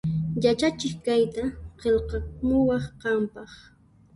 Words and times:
Yachachiq 0.43 0.95
kayta 1.05 1.43
qillqamuwan 1.79 2.83
qanpaq 3.01 3.51